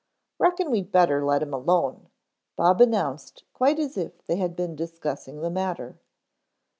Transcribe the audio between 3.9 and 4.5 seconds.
if they